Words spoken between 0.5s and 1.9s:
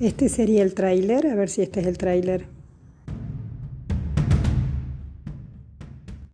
el tráiler, a ver si este es